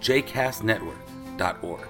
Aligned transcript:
jcastnetwork.org. 0.00 1.86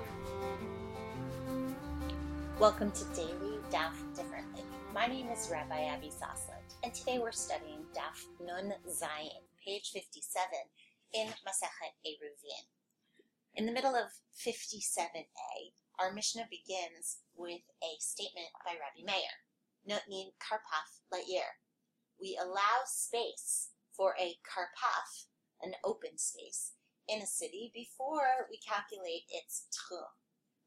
Welcome 2.59 2.91
to 2.91 3.05
Daily 3.14 3.59
Daf 3.70 3.95
Differently. 4.16 4.64
My 4.92 5.06
name 5.06 5.28
is 5.28 5.48
Rabbi 5.50 5.84
Abby 5.84 6.10
Sosland, 6.10 6.74
and 6.83 6.92
today 6.92 7.20
we're 7.20 7.30
studying 7.30 7.86
Daf 7.95 8.27
Nun 8.45 8.74
Zayin, 8.88 9.46
page 9.64 9.91
57 9.92 10.42
in 11.14 11.28
Masachet 11.46 11.95
Eruvin. 12.05 12.66
In 13.55 13.66
the 13.66 13.73
middle 13.73 13.95
of 13.95 14.11
57a, 14.45 15.70
our 16.00 16.12
Mishnah 16.12 16.48
begins 16.50 17.19
with 17.36 17.62
a 17.80 17.95
statement 18.00 18.48
by 18.66 18.72
Rabbi 18.72 19.06
Meir, 19.06 19.38
Notnin 19.88 20.33
Karpaf 20.42 21.14
La'ir. 21.14 21.47
We 22.20 22.36
allow 22.42 22.83
space 22.86 23.69
for 23.97 24.16
a 24.20 24.34
karpaf, 24.42 25.27
an 25.62 25.74
open 25.84 26.19
space, 26.19 26.72
in 27.10 27.20
a 27.20 27.27
city 27.27 27.74
before 27.74 28.46
we 28.46 28.62
calculate 28.62 29.27
its 29.34 29.66
tchum. 29.75 30.06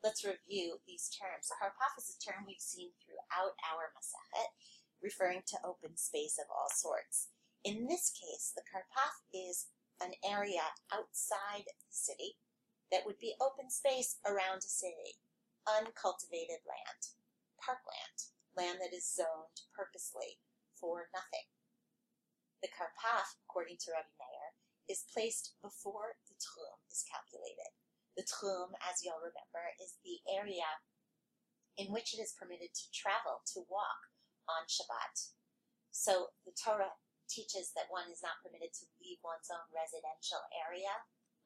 Let's 0.03 0.27
review 0.27 0.83
these 0.83 1.07
terms. 1.07 1.47
Karpaf 1.55 1.95
is 1.95 2.11
a 2.11 2.19
term 2.19 2.43
we've 2.43 2.59
seen 2.59 2.91
throughout 2.99 3.55
our 3.63 3.95
Masachet, 3.95 4.51
referring 4.99 5.47
to 5.47 5.63
open 5.63 5.95
space 5.95 6.35
of 6.35 6.51
all 6.51 6.67
sorts. 6.67 7.31
In 7.63 7.87
this 7.87 8.11
case, 8.11 8.51
the 8.51 8.67
karpaf 8.67 9.23
is 9.31 9.71
an 10.03 10.11
area 10.19 10.75
outside 10.91 11.63
the 11.63 11.95
city 11.95 12.35
that 12.91 13.07
would 13.07 13.23
be 13.23 13.39
open 13.39 13.71
space 13.71 14.19
around 14.27 14.67
a 14.67 14.67
city, 14.67 15.15
uncultivated 15.63 16.59
land, 16.67 17.15
parkland, 17.55 18.35
land 18.59 18.83
that 18.83 18.91
is 18.91 19.07
zoned 19.07 19.63
purposely 19.71 20.43
for 20.75 21.07
nothing. 21.15 21.47
The 22.59 22.67
karpaf, 22.67 23.39
according 23.47 23.79
to 23.87 23.95
Rabbi 23.95 24.11
Meir, 24.19 24.59
is 24.89 25.07
placed 25.07 25.55
before 25.63 26.19
tchum 26.43 26.77
is 26.91 27.07
calculated. 27.07 27.71
The 28.19 28.27
tchum, 28.27 28.75
as 28.83 28.99
you'll 28.99 29.23
remember, 29.23 29.71
is 29.79 29.95
the 30.03 30.19
area 30.27 30.67
in 31.79 31.89
which 31.89 32.13
it 32.13 32.21
is 32.21 32.37
permitted 32.37 32.75
to 32.75 32.91
travel, 32.93 33.41
to 33.55 33.65
walk 33.65 34.11
on 34.45 34.69
Shabbat. 34.69 35.33
So 35.89 36.35
the 36.45 36.53
Torah 36.53 36.93
teaches 37.31 37.73
that 37.73 37.89
one 37.89 38.11
is 38.11 38.21
not 38.21 38.43
permitted 38.43 38.75
to 38.77 38.91
leave 39.01 39.23
one's 39.25 39.49
own 39.49 39.65
residential 39.73 40.43
area 40.53 40.93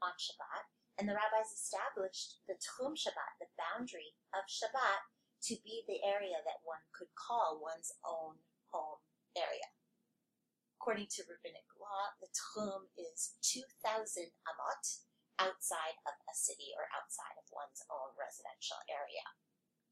on 0.04 0.18
Shabbat, 0.20 0.68
and 1.00 1.06
the 1.08 1.16
rabbis 1.16 1.54
established 1.54 2.44
the 2.50 2.58
Tchum 2.58 2.98
Shabbat, 2.98 3.40
the 3.40 3.54
boundary 3.56 4.18
of 4.34 4.50
Shabbat, 4.50 5.08
to 5.48 5.56
be 5.62 5.86
the 5.86 6.02
area 6.02 6.42
that 6.44 6.66
one 6.66 6.82
could 6.92 7.14
call 7.14 7.62
one's 7.62 7.94
own 8.02 8.42
home 8.74 9.00
area. 9.38 9.67
According 10.88 11.12
to 11.20 11.28
rabbinic 11.28 11.68
law, 11.76 12.16
the 12.24 12.32
Tchum 12.32 12.88
is 12.96 13.36
2,000 13.44 14.32
amot 14.48 15.04
outside 15.36 16.00
of 16.08 16.16
a 16.24 16.32
city 16.32 16.72
or 16.80 16.88
outside 16.96 17.36
of 17.36 17.44
one's 17.52 17.84
own 17.92 18.16
residential 18.16 18.80
area. 18.88 19.36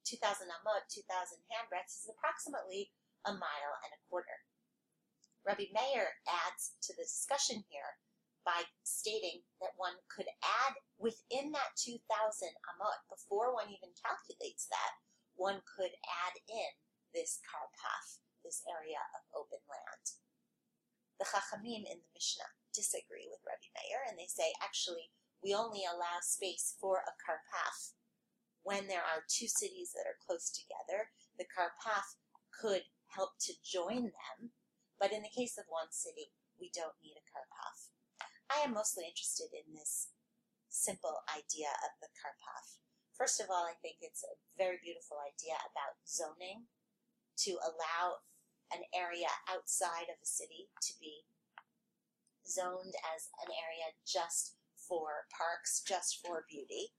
2,000 0.07 0.47
amot, 0.47 0.87
2,000 0.87 1.03
handbreadths, 1.51 1.99
is 1.99 2.07
approximately 2.07 2.95
a 3.27 3.35
mile 3.35 3.75
and 3.83 3.91
a 3.91 3.99
quarter. 4.07 4.47
Rabbi 5.43 5.67
Meir 5.75 6.15
adds 6.31 6.79
to 6.87 6.95
the 6.95 7.03
discussion 7.03 7.67
here 7.67 7.99
by 8.47 8.63
stating 8.87 9.43
that 9.59 9.75
one 9.75 9.99
could 10.07 10.31
add 10.39 10.79
within 10.95 11.51
that 11.51 11.75
2,000 11.75 12.07
amot, 12.71 13.03
before 13.11 13.51
one 13.51 13.67
even 13.67 13.91
calculates 13.99 14.71
that, 14.71 14.95
one 15.35 15.59
could 15.67 15.91
add 16.07 16.39
in 16.47 16.71
this 17.11 17.43
karpaf, 17.43 18.23
this 18.47 18.63
area 18.63 19.03
of 19.11 19.27
open 19.35 19.59
land. 19.67 20.23
The 21.19 21.25
Chachamim 21.25 21.87
in 21.87 22.03
the 22.03 22.13
Mishnah 22.13 22.51
disagree 22.73 23.27
with 23.31 23.39
Rabbi 23.47 23.71
Meir, 23.71 24.03
and 24.03 24.19
they 24.19 24.27
say 24.27 24.51
actually 24.59 25.11
we 25.43 25.55
only 25.55 25.87
allow 25.87 26.19
space 26.19 26.75
for 26.79 27.05
a 27.07 27.15
karpaf 27.15 27.95
when 28.63 28.87
there 28.87 29.05
are 29.05 29.29
two 29.29 29.47
cities 29.47 29.93
that 29.93 30.09
are 30.09 30.19
close 30.19 30.49
together. 30.49 31.13
The 31.37 31.47
karpaf 31.47 32.17
could 32.49 32.83
help 33.13 33.37
to 33.47 33.53
join 33.63 34.11
them, 34.11 34.51
but 34.99 35.13
in 35.13 35.21
the 35.21 35.31
case 35.31 35.55
of 35.55 35.69
one 35.69 35.93
city, 35.93 36.33
we 36.59 36.71
don't 36.73 36.99
need 36.99 37.15
a 37.15 37.27
karpaf. 37.29 37.93
I 38.49 38.65
am 38.65 38.73
mostly 38.73 39.05
interested 39.07 39.53
in 39.53 39.73
this 39.73 40.11
simple 40.67 41.23
idea 41.31 41.71
of 41.85 41.95
the 42.01 42.11
karpaf. 42.11 42.81
First 43.15 43.39
of 43.39 43.47
all, 43.47 43.63
I 43.63 43.79
think 43.79 44.03
it's 44.03 44.25
a 44.27 44.35
very 44.59 44.81
beautiful 44.83 45.23
idea 45.23 45.55
about 45.63 45.95
zoning 46.03 46.67
to 47.47 47.55
allow 47.63 48.25
an 48.73 48.85
area 48.93 49.29
outside 49.49 50.09
of 50.09 50.17
a 50.21 50.27
city 50.27 50.69
to 50.81 50.93
be 50.99 51.25
zoned 52.45 52.93
as 53.01 53.33
an 53.41 53.49
area 53.49 53.93
just 54.05 54.57
for 54.77 55.25
parks, 55.33 55.81
just 55.81 56.21
for 56.21 56.45
beauty. 56.45 56.93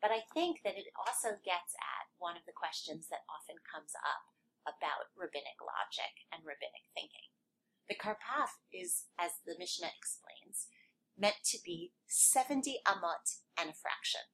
But 0.00 0.12
I 0.12 0.24
think 0.32 0.60
that 0.64 0.76
it 0.76 0.92
also 0.96 1.36
gets 1.44 1.72
at 1.76 2.08
one 2.16 2.36
of 2.36 2.44
the 2.44 2.56
questions 2.56 3.08
that 3.08 3.28
often 3.28 3.60
comes 3.64 3.92
up 4.00 4.32
about 4.64 5.12
rabbinic 5.16 5.60
logic 5.60 6.28
and 6.32 6.44
rabbinic 6.44 6.88
thinking. 6.92 7.32
The 7.88 7.96
Karpaf 7.96 8.60
is, 8.72 9.06
as 9.16 9.38
the 9.46 9.54
Mishnah 9.58 9.94
explains, 9.94 10.68
meant 11.16 11.40
to 11.52 11.58
be 11.64 11.92
70 12.06 12.82
amot 12.84 13.40
and 13.56 13.70
a 13.70 13.78
fraction. 13.78 14.26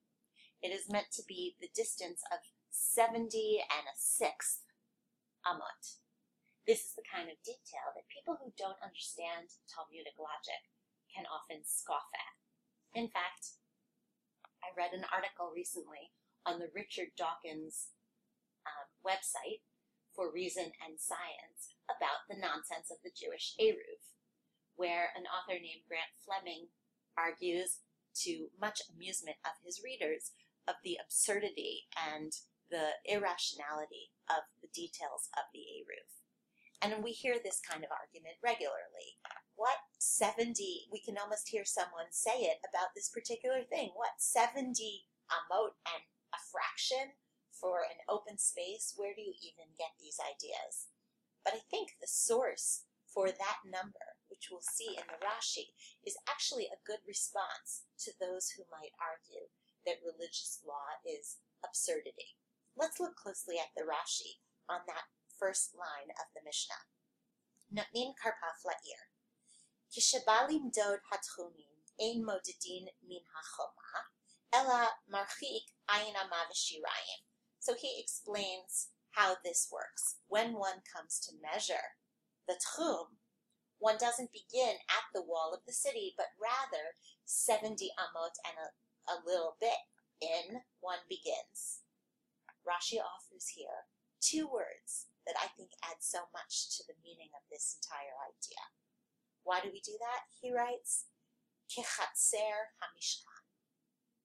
It 0.62 0.72
is 0.72 0.90
meant 0.90 1.12
to 1.14 1.22
be 1.26 1.56
the 1.60 1.70
distance 1.74 2.22
of 2.32 2.38
70 2.70 3.62
and 3.68 3.86
a 3.86 3.96
sixth 3.96 4.64
amot. 5.46 6.00
This 6.62 6.86
is 6.86 6.94
the 6.94 7.02
kind 7.02 7.26
of 7.26 7.42
detail 7.42 7.90
that 7.98 8.06
people 8.06 8.38
who 8.38 8.54
don't 8.54 8.78
understand 8.78 9.50
Talmudic 9.66 10.14
logic 10.14 10.62
can 11.10 11.26
often 11.26 11.66
scoff 11.66 12.06
at. 12.14 12.38
In 12.94 13.10
fact, 13.10 13.58
I 14.62 14.70
read 14.78 14.94
an 14.94 15.02
article 15.10 15.50
recently 15.50 16.14
on 16.46 16.62
the 16.62 16.70
Richard 16.70 17.18
Dawkins 17.18 17.90
um, 18.62 18.86
website 19.02 19.66
for 20.14 20.30
Reason 20.30 20.70
and 20.78 21.02
Science 21.02 21.74
about 21.90 22.30
the 22.30 22.38
nonsense 22.38 22.94
of 22.94 23.02
the 23.02 23.10
Jewish 23.10 23.58
Eruv, 23.58 24.14
where 24.78 25.10
an 25.18 25.26
author 25.26 25.58
named 25.58 25.82
Grant 25.90 26.14
Fleming 26.22 26.70
argues, 27.18 27.82
to 28.22 28.52
much 28.60 28.82
amusement 28.92 29.40
of 29.42 29.58
his 29.64 29.80
readers, 29.82 30.30
of 30.68 30.76
the 30.84 31.00
absurdity 31.02 31.88
and 31.96 32.30
the 32.70 32.94
irrationality 33.08 34.14
of 34.30 34.46
the 34.60 34.68
details 34.70 35.26
of 35.34 35.48
the 35.50 35.64
Eruv. 35.80 36.21
And 36.82 36.98
we 36.98 37.14
hear 37.14 37.38
this 37.38 37.62
kind 37.62 37.86
of 37.86 37.94
argument 37.94 38.42
regularly. 38.42 39.14
What 39.54 39.78
70, 40.02 40.90
we 40.90 40.98
can 40.98 41.14
almost 41.14 41.46
hear 41.46 41.62
someone 41.64 42.10
say 42.10 42.50
it 42.50 42.58
about 42.66 42.90
this 42.98 43.06
particular 43.06 43.62
thing. 43.62 43.94
What 43.94 44.18
70 44.18 44.74
amot 45.30 45.78
and 45.86 46.02
a 46.34 46.40
fraction 46.50 47.14
for 47.54 47.86
an 47.86 48.02
open 48.10 48.34
space, 48.34 48.98
where 48.98 49.14
do 49.14 49.22
you 49.22 49.30
even 49.38 49.78
get 49.78 49.94
these 50.02 50.18
ideas? 50.18 50.90
But 51.46 51.54
I 51.54 51.62
think 51.70 51.94
the 52.02 52.10
source 52.10 52.90
for 53.06 53.30
that 53.30 53.62
number, 53.62 54.18
which 54.26 54.50
we'll 54.50 54.66
see 54.66 54.98
in 54.98 55.06
the 55.06 55.22
Rashi, 55.22 55.78
is 56.02 56.18
actually 56.26 56.66
a 56.66 56.82
good 56.82 57.06
response 57.06 57.86
to 58.02 58.10
those 58.18 58.50
who 58.50 58.66
might 58.74 58.96
argue 58.98 59.46
that 59.86 60.02
religious 60.02 60.58
law 60.66 60.98
is 61.06 61.38
absurdity. 61.62 62.34
Let's 62.74 62.98
look 62.98 63.14
closely 63.14 63.62
at 63.62 63.70
the 63.76 63.86
Rashi 63.86 64.42
on 64.66 64.82
that 64.90 65.06
first 65.42 65.74
line 65.74 66.14
of 66.22 66.30
the 66.34 66.40
Mishnah. 66.46 66.86
Notnin 67.74 68.14
karpaf 68.14 68.62
la'ir. 68.62 69.10
Kishabalim 69.90 70.70
dod 70.72 71.02
hatchumin 71.10 71.82
ein 72.00 72.22
modedin 72.22 72.86
min 73.02 73.26
hachoma, 73.34 74.06
ela 74.52 74.88
marchik 75.12 75.74
ayin 75.90 76.14
amavashirayim. 76.14 77.26
So 77.58 77.74
he 77.74 77.98
explains 77.98 78.90
how 79.10 79.36
this 79.44 79.68
works. 79.72 80.16
When 80.28 80.54
one 80.54 80.86
comes 80.94 81.18
to 81.26 81.34
measure 81.42 81.98
the 82.46 82.54
tchum, 82.54 83.18
one 83.78 83.98
doesn't 83.98 84.30
begin 84.32 84.76
at 84.88 85.10
the 85.12 85.22
wall 85.22 85.52
of 85.52 85.66
the 85.66 85.72
city, 85.72 86.14
but 86.16 86.38
rather 86.38 86.94
70 87.24 87.90
amot 87.98 88.38
and 88.46 88.56
a, 88.62 89.12
a 89.12 89.16
little 89.26 89.56
bit 89.60 89.90
in 90.20 90.62
one 90.80 91.02
begins. 91.08 91.82
Rashi 92.64 92.98
offers 93.02 93.48
here 93.48 93.90
two 94.20 94.46
words 94.46 95.08
that 95.26 95.38
I 95.38 95.48
think 95.54 95.70
adds 95.86 96.06
so 96.06 96.26
much 96.34 96.76
to 96.76 96.82
the 96.86 96.98
meaning 97.02 97.30
of 97.36 97.46
this 97.50 97.78
entire 97.78 98.16
idea. 98.26 98.62
Why 99.44 99.60
do 99.62 99.70
we 99.70 99.82
do 99.82 99.94
that? 99.98 100.26
He 100.40 100.50
writes, 100.50 101.06
Kechatzer 101.70 102.74
Hamishkan. 102.82 103.46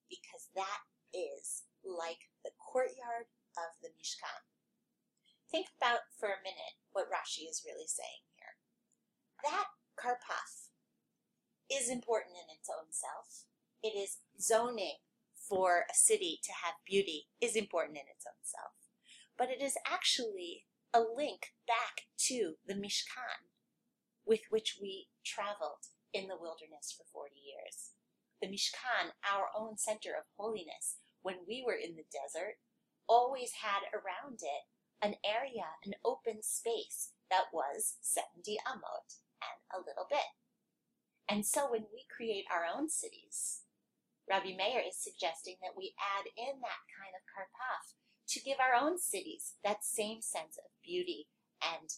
because 0.10 0.50
that 0.56 0.88
is 1.14 1.64
like 1.84 2.32
the 2.44 2.52
courtyard 2.60 3.32
of 3.56 3.80
the 3.82 3.90
Mishkan. 3.96 4.44
Think 5.50 5.68
about 5.80 6.12
for 6.20 6.28
a 6.28 6.44
minute 6.44 6.76
what 6.92 7.08
Rashi 7.08 7.48
is 7.50 7.64
really 7.66 7.88
saying 7.88 8.28
here. 8.36 8.60
That 9.44 9.72
karpaf 9.96 10.70
is 11.72 11.90
important 11.90 12.36
in 12.36 12.52
its 12.52 12.70
own 12.70 12.92
self. 12.92 13.48
It 13.82 13.96
is 13.96 14.18
zoning 14.40 15.00
for 15.48 15.86
a 15.90 15.96
city 15.96 16.40
to 16.44 16.52
have 16.52 16.76
beauty 16.86 17.28
is 17.40 17.56
important 17.56 17.98
in 17.98 18.12
its 18.12 18.26
own 18.28 18.42
self. 18.44 18.76
But 19.38 19.50
it 19.50 19.62
is 19.62 19.78
actually 19.90 20.66
a 20.94 21.02
link 21.02 21.54
back 21.68 22.08
to 22.28 22.56
the 22.66 22.74
Mishkan 22.74 23.52
with 24.26 24.42
which 24.50 24.78
we 24.82 25.08
traveled 25.26 25.92
in 26.14 26.28
the 26.28 26.40
wilderness 26.40 26.96
for 26.96 27.06
40 27.12 27.36
years. 27.36 27.96
The 28.42 28.48
Mishkan, 28.48 29.16
our 29.24 29.48
own 29.56 29.78
center 29.78 30.12
of 30.18 30.30
holiness, 30.38 31.00
when 31.22 31.48
we 31.48 31.64
were 31.66 31.78
in 31.78 31.96
the 31.96 32.08
desert, 32.12 32.60
always 33.08 33.64
had 33.64 33.88
around 33.92 34.40
it 34.44 34.68
an 35.02 35.16
area, 35.24 35.78
an 35.86 35.94
open 36.04 36.42
space 36.42 37.12
that 37.30 37.54
was 37.54 37.98
70 38.02 38.58
amot 38.68 39.22
and 39.44 39.60
a 39.72 39.84
little 39.84 40.08
bit. 40.10 40.36
And 41.30 41.46
so 41.46 41.72
when 41.72 41.92
we 41.92 42.08
create 42.08 42.48
our 42.48 42.64
own 42.64 42.90
cities, 42.90 43.68
Rabbi 44.28 44.56
Meir 44.56 44.84
is 44.84 45.00
suggesting 45.00 45.56
that 45.64 45.76
we 45.76 45.96
add 46.00 46.28
in 46.36 46.60
that 46.60 46.84
kind 46.92 47.16
of 47.16 47.24
karpaf 47.28 47.96
to 48.30 48.42
give 48.42 48.58
our 48.60 48.76
own 48.76 49.00
cities 49.00 49.56
that 49.64 49.84
same 49.84 50.22
sense 50.22 50.58
of 50.58 50.72
beauty 50.84 51.28
and 51.62 51.90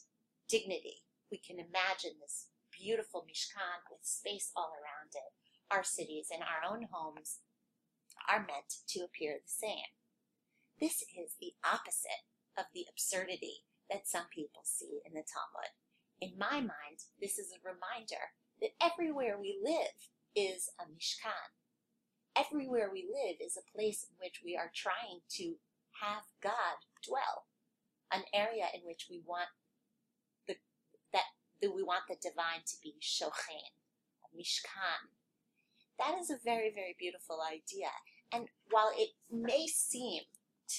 dignity. 0.47 1.05
We 1.31 1.39
can 1.39 1.57
imagine 1.57 2.21
this 2.21 2.47
beautiful 2.71 3.25
Mishkan 3.27 3.85
with 3.89 4.05
space 4.05 4.51
all 4.55 4.71
around 4.77 5.13
it. 5.13 5.33
Our 5.71 5.83
cities 5.83 6.27
and 6.33 6.41
our 6.41 6.65
own 6.65 6.87
homes 6.91 7.39
are 8.29 8.39
meant 8.39 8.85
to 8.89 9.01
appear 9.01 9.37
the 9.37 9.49
same. 9.49 9.93
This 10.79 11.01
is 11.01 11.35
the 11.39 11.53
opposite 11.65 12.25
of 12.57 12.65
the 12.73 12.85
absurdity 12.89 13.65
that 13.89 14.07
some 14.07 14.29
people 14.33 14.61
see 14.63 15.01
in 15.05 15.13
the 15.13 15.25
Talmud. 15.25 15.73
In 16.21 16.37
my 16.37 16.61
mind, 16.61 17.09
this 17.19 17.37
is 17.37 17.51
a 17.51 17.65
reminder 17.65 18.33
that 18.61 18.77
everywhere 18.81 19.37
we 19.39 19.59
live 19.63 19.97
is 20.35 20.69
a 20.79 20.83
Mishkan, 20.83 21.53
everywhere 22.35 22.89
we 22.91 23.07
live 23.07 23.37
is 23.41 23.57
a 23.57 23.71
place 23.75 24.05
in 24.07 24.15
which 24.19 24.41
we 24.43 24.55
are 24.55 24.71
trying 24.73 25.21
to 25.37 25.55
have 26.01 26.23
God 26.41 26.83
dwell, 27.05 27.47
an 28.11 28.23
area 28.33 28.67
in 28.73 28.81
which 28.85 29.07
we 29.09 29.21
want 29.25 29.49
the 30.47 30.55
that, 31.13 31.35
that 31.61 31.75
we 31.75 31.83
want 31.83 32.07
the 32.07 32.17
divine 32.21 32.63
to 32.65 32.75
be 32.81 32.95
shochen, 33.01 33.75
mishkan. 34.35 35.13
That 35.99 36.15
is 36.19 36.29
a 36.29 36.39
very, 36.43 36.71
very 36.73 36.95
beautiful 36.97 37.39
idea. 37.43 37.91
And 38.31 38.47
while 38.71 38.91
it 38.95 39.17
may 39.29 39.67
seem 39.67 40.23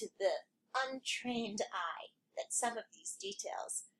to 0.00 0.06
the 0.18 0.48
untrained 0.86 1.60
eye 1.60 2.08
that 2.36 2.54
some 2.54 2.78
of 2.78 2.88
these 2.94 3.18
details 3.20 3.90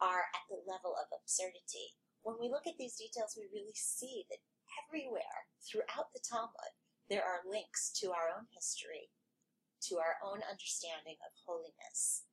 are 0.00 0.26
at 0.34 0.48
the 0.50 0.58
level 0.66 0.96
of 0.98 1.12
absurdity, 1.14 1.94
when 2.24 2.40
we 2.40 2.48
look 2.48 2.66
at 2.66 2.80
these 2.80 2.96
details, 2.96 3.36
we 3.36 3.46
really 3.52 3.76
see 3.76 4.24
that 4.32 4.40
everywhere 4.88 5.46
throughout 5.62 6.10
the 6.12 6.24
Talmud, 6.24 6.74
there 7.08 7.22
are 7.22 7.44
links 7.44 7.92
to 8.00 8.10
our 8.10 8.32
own 8.32 8.48
history, 8.50 9.12
to 9.88 9.96
our 9.98 10.16
own 10.24 10.40
understanding 10.50 11.16
of 11.24 11.32
holiness, 11.46 12.24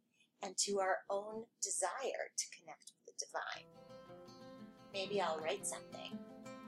and 0.41 0.57
to 0.57 0.79
our 0.79 0.99
own 1.09 1.45
desire 1.61 2.31
to 2.37 2.45
connect 2.57 2.91
with 2.91 3.05
the 3.05 3.25
divine. 3.25 3.67
Maybe 4.93 5.21
I'll 5.21 5.39
write 5.39 5.65
something 5.65 6.17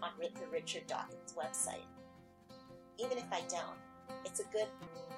on 0.01 0.11
the 0.19 0.47
Richard 0.51 0.87
Dawkins 0.87 1.33
website. 1.37 1.87
Even 2.99 3.17
if 3.17 3.31
I 3.31 3.41
don't, 3.49 3.79
it's 4.25 4.39
a 4.39 4.51
good 4.51 4.67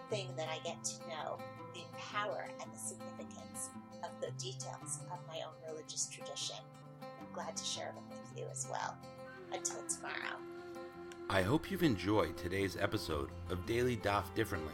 thing 0.09 0.29
that 0.37 0.47
I 0.49 0.63
get 0.63 0.83
to 0.83 0.99
know 1.09 1.37
the 1.73 1.81
power 1.97 2.47
and 2.61 2.71
the 2.73 2.77
significance 2.77 3.69
of 4.03 4.11
the 4.21 4.31
details 4.41 4.99
of 5.11 5.19
my 5.27 5.39
own 5.45 5.53
religious 5.69 6.07
tradition. 6.07 6.57
I'm 7.01 7.33
glad 7.33 7.57
to 7.57 7.65
share 7.65 7.91
them 7.93 8.03
with 8.09 8.39
you 8.39 8.45
as 8.51 8.67
well. 8.69 8.95
Until 9.51 9.81
tomorrow. 9.87 10.37
I 11.29 11.41
hope 11.41 11.71
you've 11.71 11.83
enjoyed 11.83 12.37
today's 12.37 12.77
episode 12.79 13.29
of 13.49 13.65
Daily 13.65 13.97
Daf 13.97 14.33
Differently, 14.35 14.73